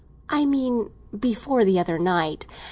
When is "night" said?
1.99-2.47